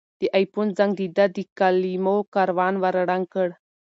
د 0.19 0.21
آیفون 0.39 0.67
زنګ 0.77 0.91
د 0.99 1.01
ده 1.17 1.25
د 1.35 1.37
کلمو 1.59 2.15
کاروان 2.33 2.73
ور 2.83 2.95
ړنګ 3.09 3.25
کړ. 3.33 3.47